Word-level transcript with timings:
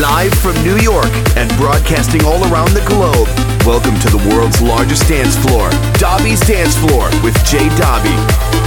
Live 0.00 0.34
from 0.34 0.54
New 0.64 0.76
York 0.78 1.12
and 1.36 1.48
broadcasting 1.56 2.24
all 2.24 2.42
around 2.52 2.72
the 2.72 2.84
globe, 2.84 3.28
welcome 3.64 3.94
to 4.00 4.10
the 4.10 4.18
world's 4.28 4.60
largest 4.60 5.08
dance 5.08 5.36
floor, 5.36 5.70
Dobby's 5.98 6.40
Dance 6.40 6.76
Floor 6.76 7.08
with 7.22 7.36
Jay 7.44 7.68
Dobby. 7.76 8.63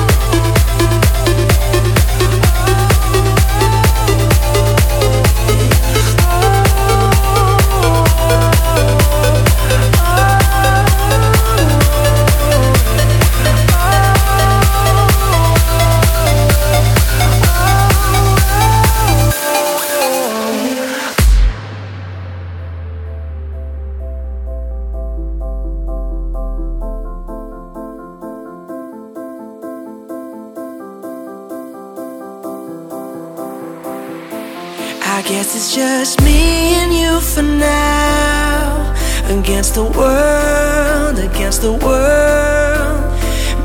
Just 35.99 36.21
me 36.21 36.75
and 36.75 36.93
you 36.93 37.19
for 37.19 37.41
now. 37.41 38.93
Against 39.35 39.73
the 39.73 39.83
world, 39.83 41.17
against 41.17 41.63
the 41.63 41.73
world. 41.73 43.01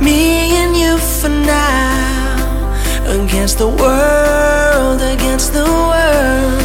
Me 0.00 0.56
and 0.60 0.74
you 0.74 0.96
for 0.96 1.28
now. 1.28 2.72
Against 3.04 3.58
the 3.58 3.68
world, 3.68 5.02
against 5.14 5.52
the 5.52 5.66
world. 5.90 6.62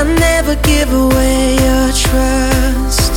I 0.00 0.02
never 0.18 0.56
give 0.56 0.92
away 0.92 1.52
your 1.66 1.88
trust. 2.04 3.12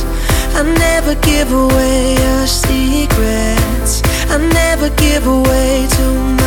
I 0.54 0.62
never 0.86 1.16
give 1.16 1.50
away 1.50 2.14
your 2.14 2.46
secrets. 2.46 4.02
I 4.30 4.38
never 4.38 4.88
give 4.90 5.26
away 5.26 5.88
too 5.96 6.14
much. 6.14 6.45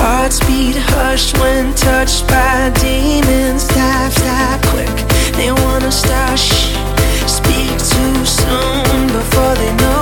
Hearts 0.00 0.38
beat 0.46 0.76
hushed 0.76 1.36
when 1.38 1.74
touched 1.74 2.28
by 2.28 2.70
demons. 2.80 3.66
Tap, 3.66 4.12
tap, 4.12 4.62
quick. 4.66 4.96
They 5.36 5.50
wanna 5.50 5.90
stop. 5.90 6.38
Speak 7.26 7.70
too 7.92 8.24
soon 8.24 9.06
before 9.08 9.54
they 9.56 9.74
know. 9.76 9.97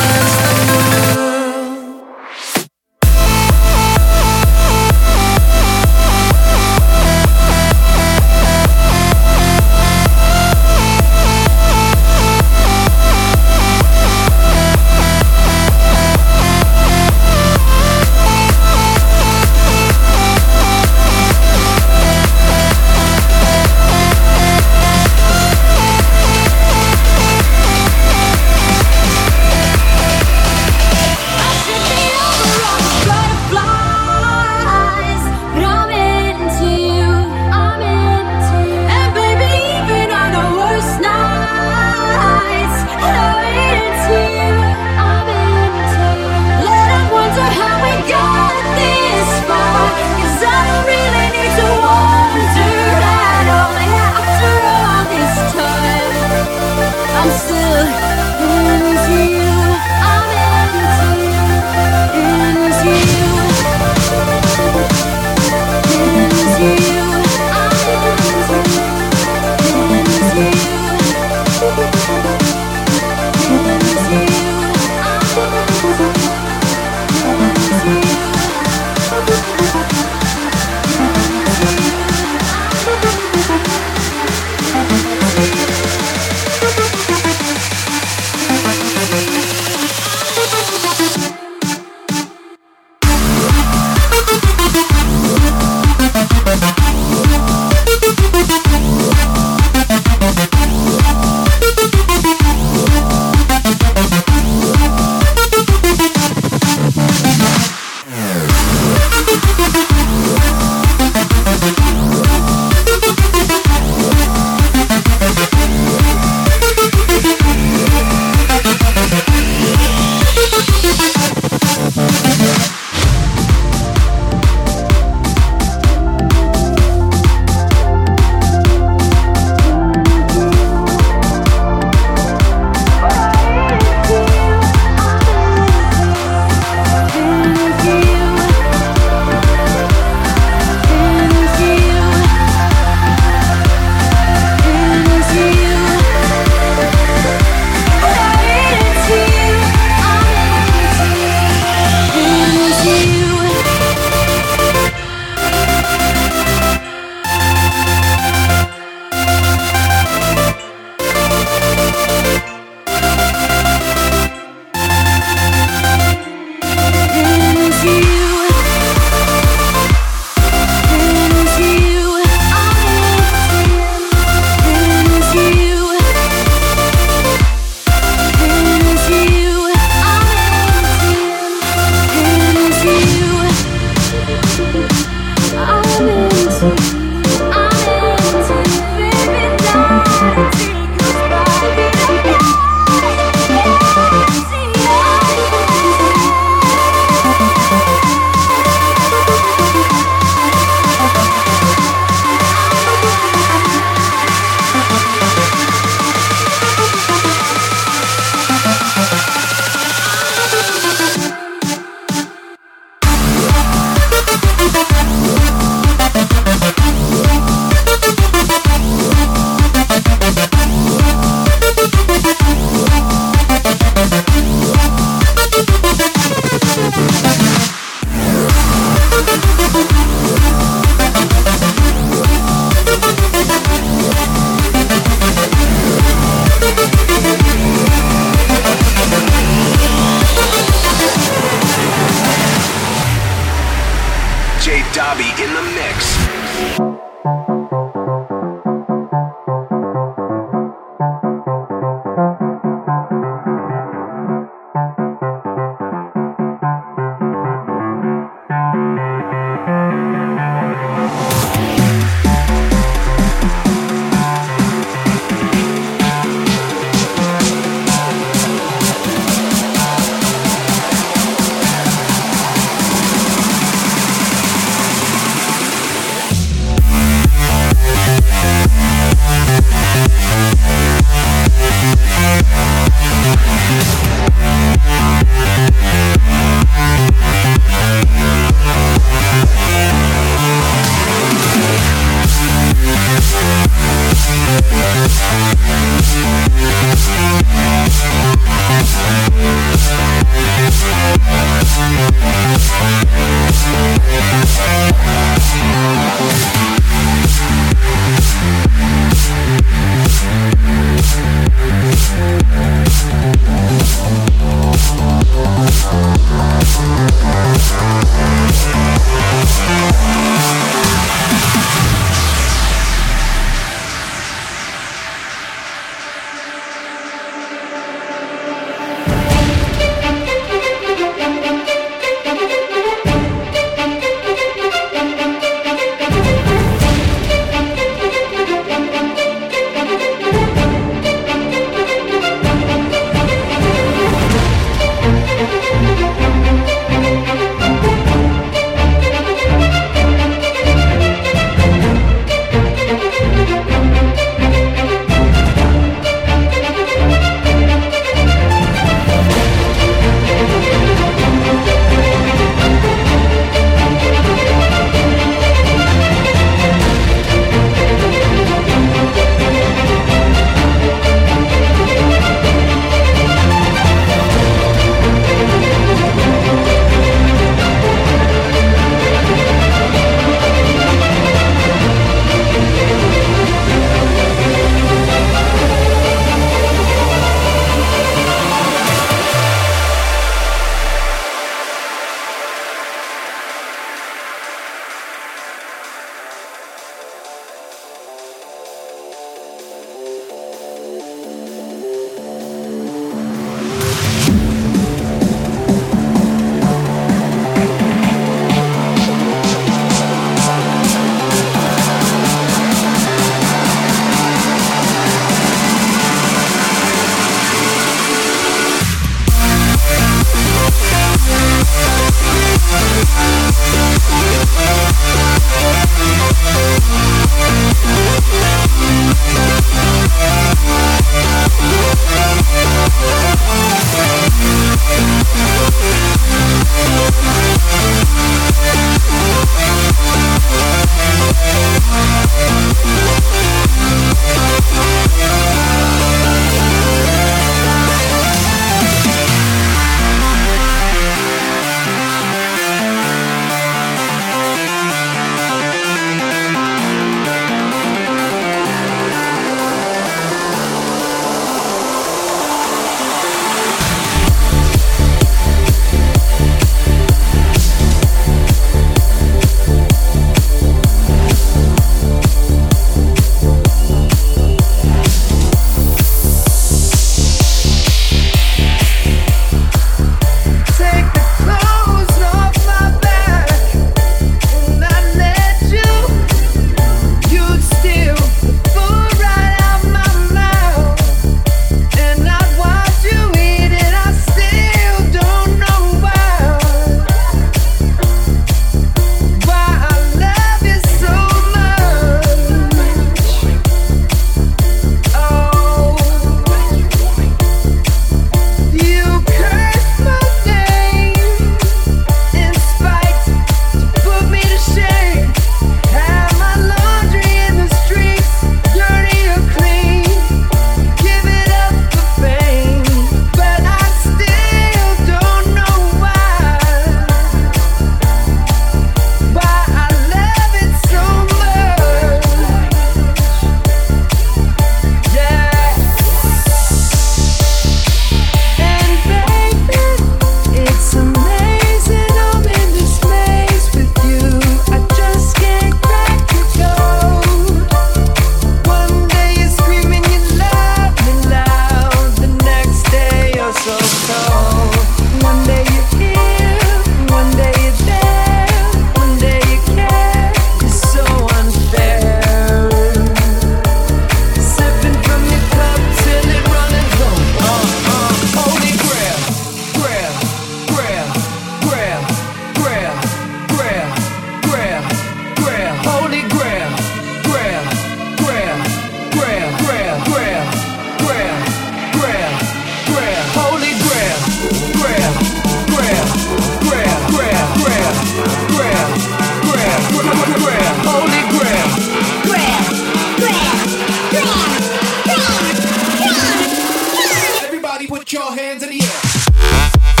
your 598.13 598.35
hands 598.35 598.63
in 598.63 598.69
the 598.69 598.81
air. 598.81 600.00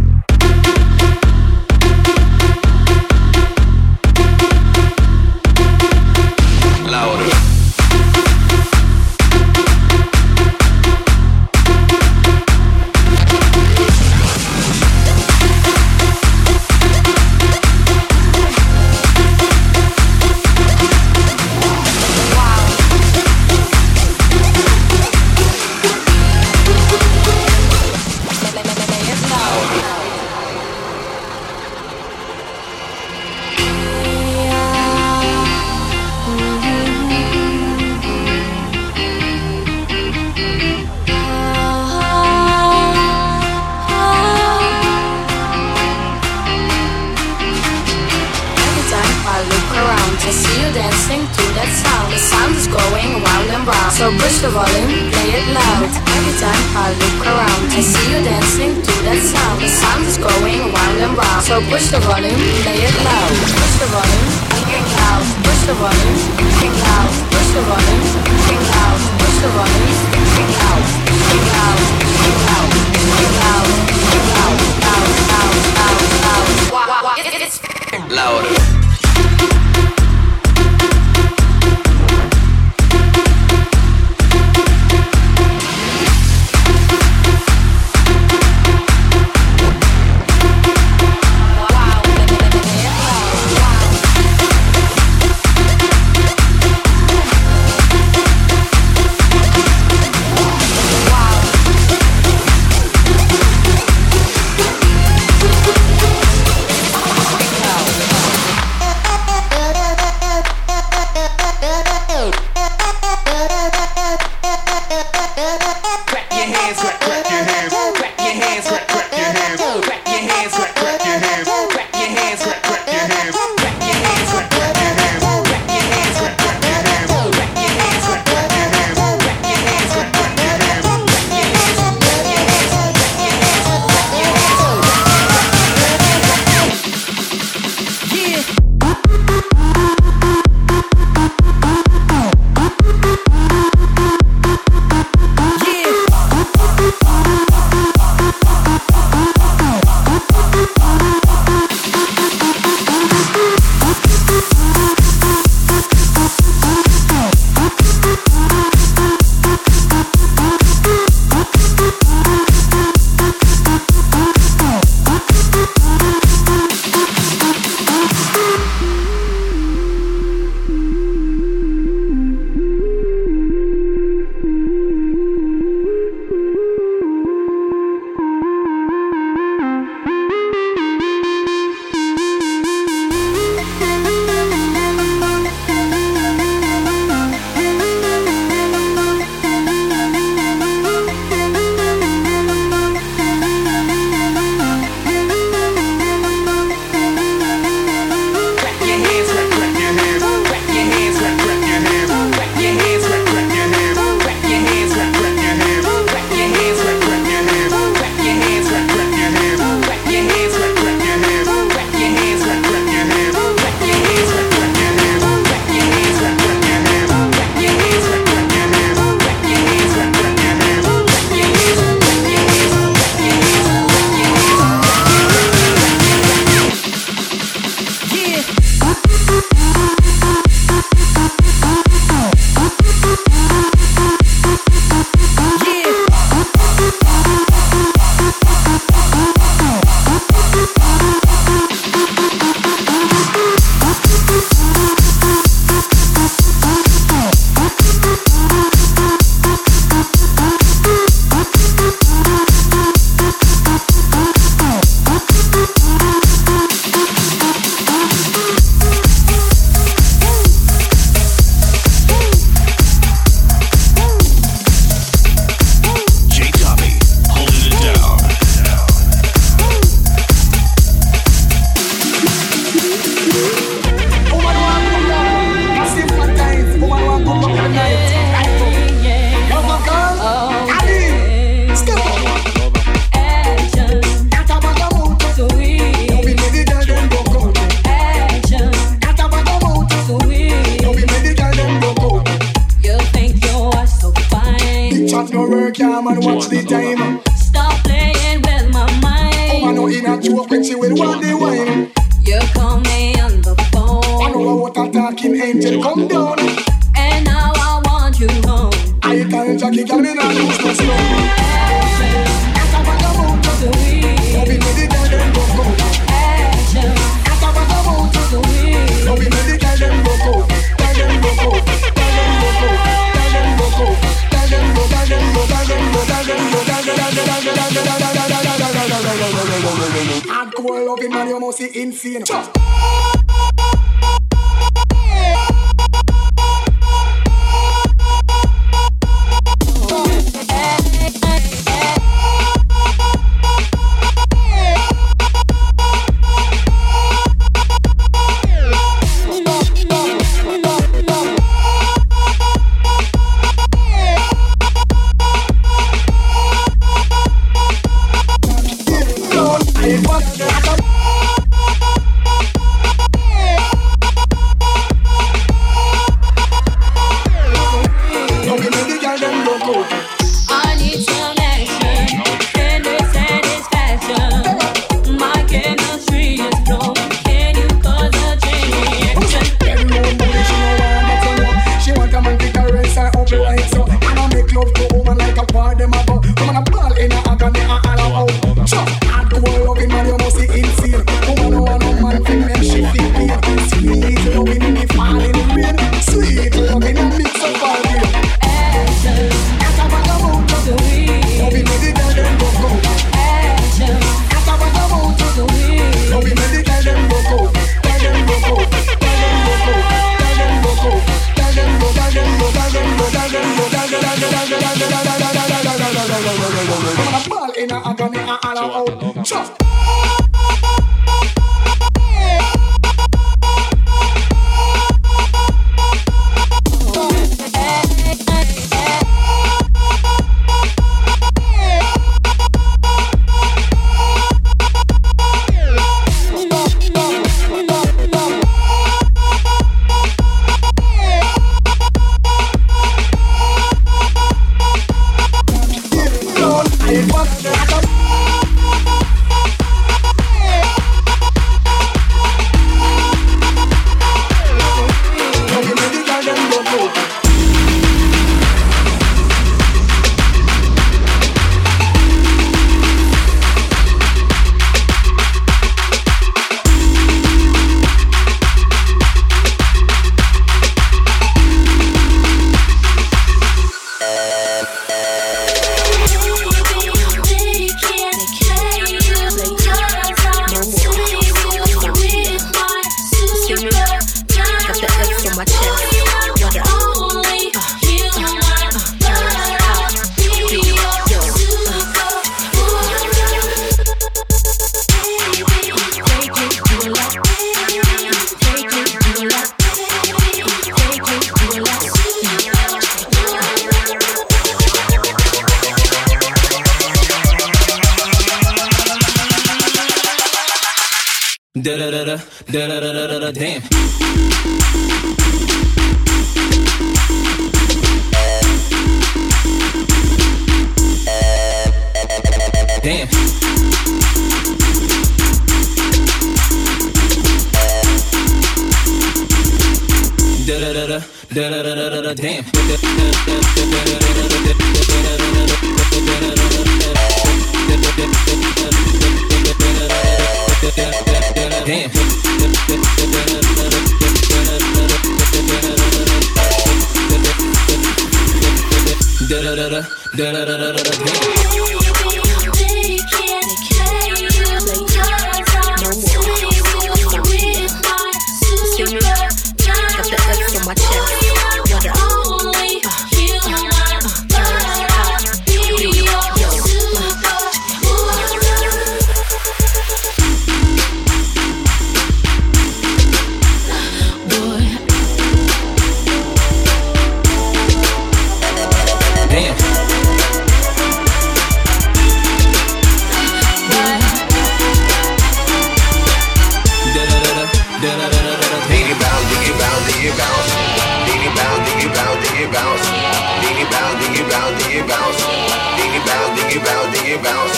bounce, 597.23 597.57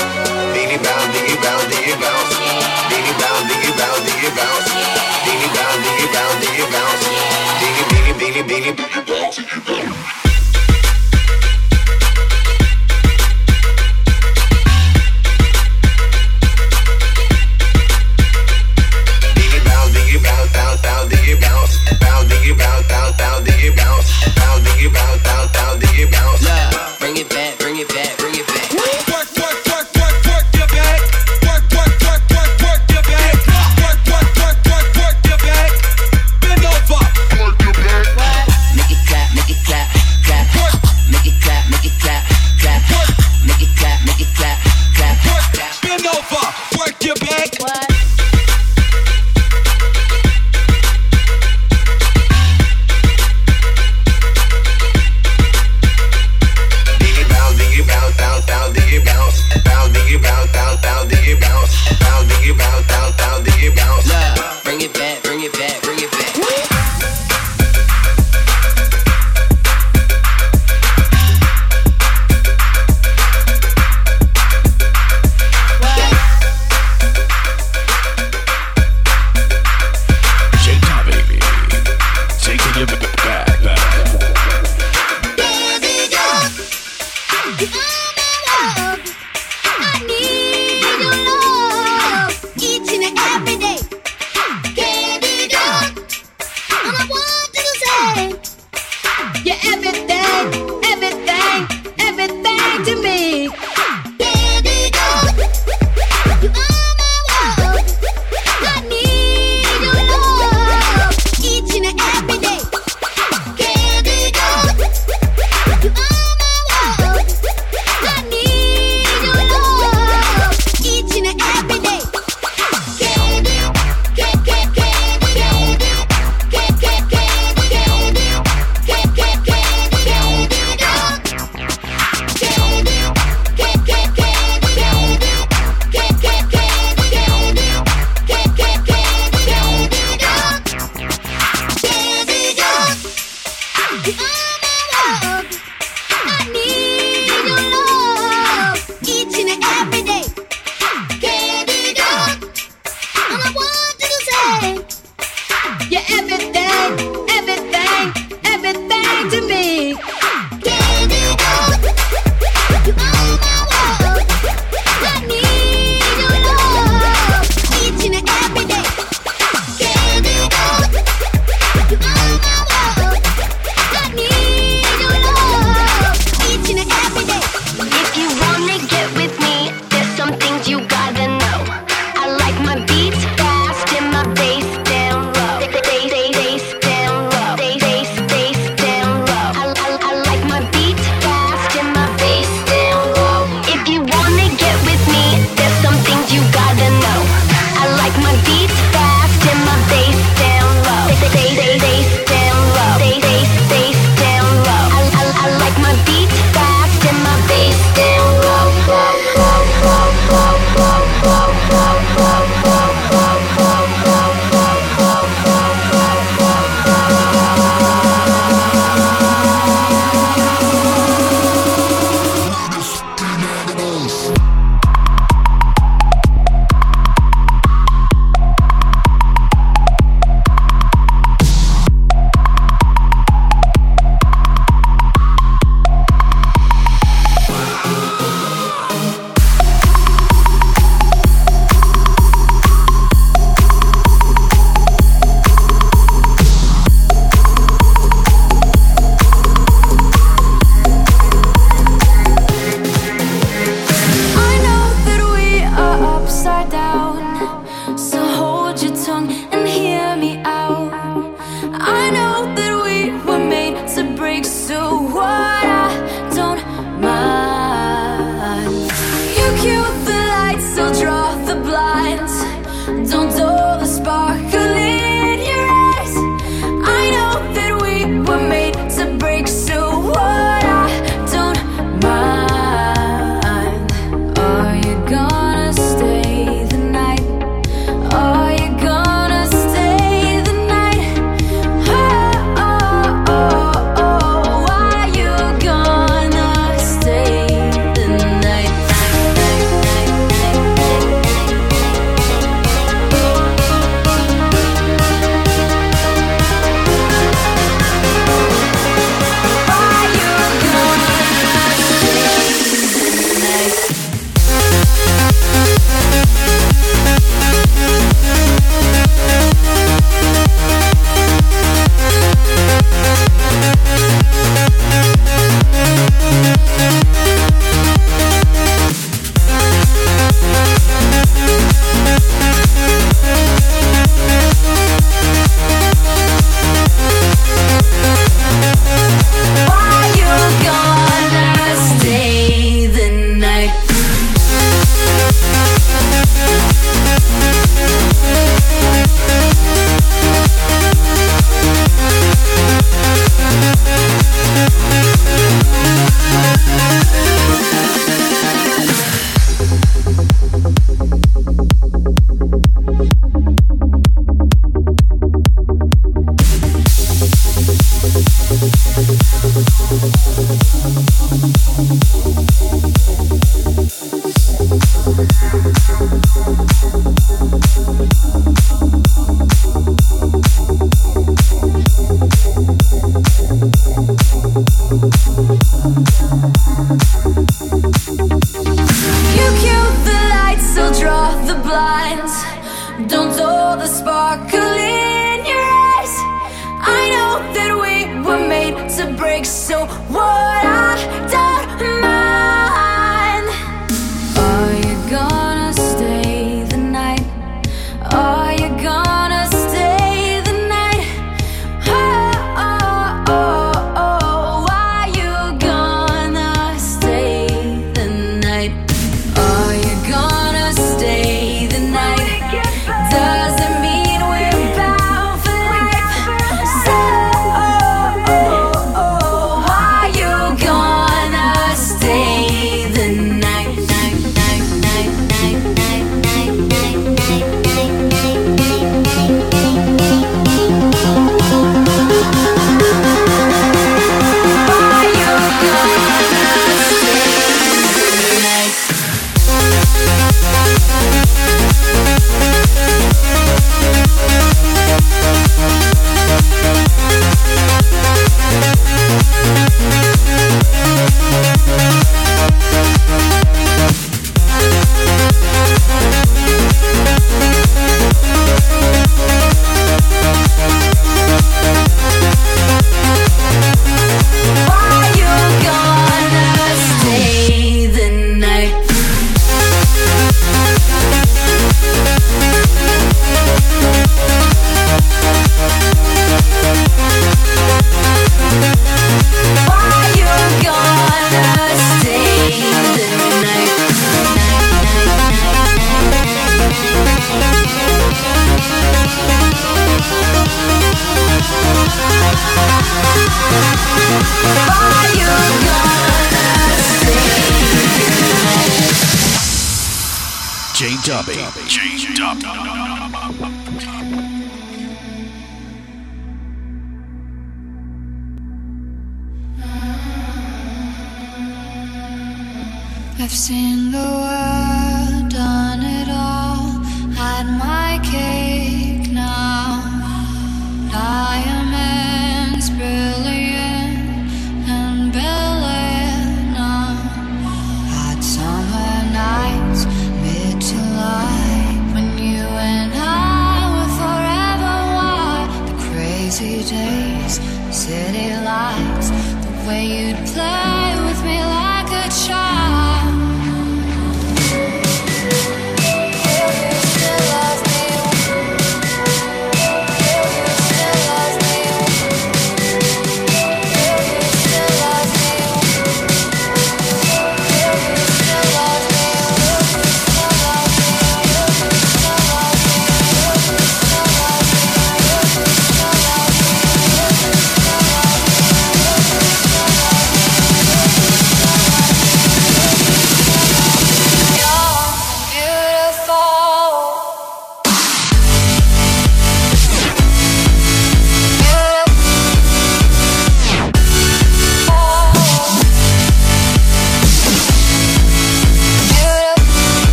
diggy 0.54 0.78
bounce, 0.84 1.08
diggy 1.16 1.36
bounce, 1.42 1.66
diggy 1.72 1.96
bounce, 2.00 2.34
diggy 2.90 3.14
bounce, 3.20 3.44
diggy 3.50 3.72
bounce, 3.78 4.04
diggy 4.08 4.30
bounce, 4.36 4.70
diggy 5.26 5.50
bounce, 5.56 5.80
diggy 5.86 6.08
bounce, 6.14 6.38
diggy 6.44 6.66
bounce, 6.74 7.04
diggy 7.62 7.84
diggy 7.92 8.44
diggy 8.44 8.74
diggy 8.74 8.74
bounce. 9.08 10.23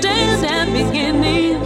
Stand 0.00 0.44
at 0.44 0.66
beginning, 0.72 1.56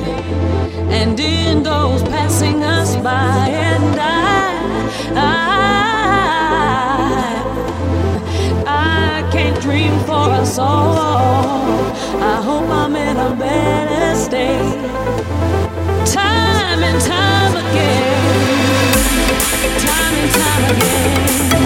and 0.90 1.18
in 1.18 1.62
goes 1.64 2.02
passing 2.04 2.62
us 2.62 2.94
by, 2.96 3.48
and 3.48 4.00
I, 4.00 4.54
I, 5.16 5.48
I 8.66 9.30
can't 9.32 9.60
dream 9.60 9.98
for 10.00 10.30
us 10.40 10.58
all. 10.58 11.70
I 12.22 12.40
hope 12.48 12.68
I'm 12.70 12.94
in 12.94 13.16
a 13.16 13.34
better 13.34 14.14
state. 14.14 14.78
Time 16.06 16.82
and 16.90 17.00
time 17.02 17.54
again, 17.64 18.94
time 19.86 20.14
and 20.22 20.30
time 20.40 20.64
again. 20.76 21.59